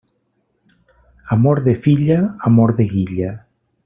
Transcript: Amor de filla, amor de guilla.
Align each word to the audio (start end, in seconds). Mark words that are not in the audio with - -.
Amor 1.35 1.63
de 1.63 1.75
filla, 1.75 2.35
amor 2.39 2.73
de 2.75 2.85
guilla. 2.87 3.45